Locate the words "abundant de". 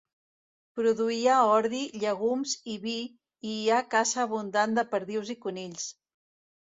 4.25-4.87